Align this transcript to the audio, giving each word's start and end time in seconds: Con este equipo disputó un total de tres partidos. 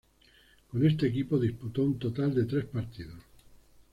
Con 0.71 0.83
este 0.83 1.05
equipo 1.05 1.37
disputó 1.37 1.83
un 1.83 1.99
total 1.99 2.33
de 2.33 2.45
tres 2.45 2.65
partidos. 2.65 3.21